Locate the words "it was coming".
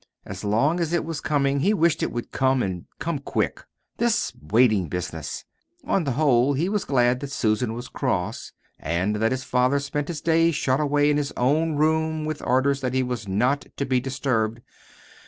0.93-1.59